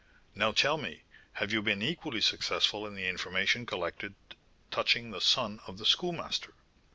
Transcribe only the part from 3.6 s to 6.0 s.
collected touching the son of the